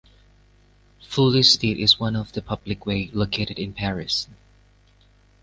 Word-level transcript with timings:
Fleury 1.03 1.43
street 1.43 1.77
is 1.77 1.99
one 1.99 2.15
of 2.15 2.31
the 2.31 2.41
public 2.41 2.87
way 2.87 3.11
located 3.13 3.59
in 3.59 3.71
Paris. 3.71 4.27